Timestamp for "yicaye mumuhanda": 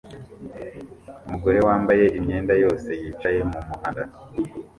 3.01-4.01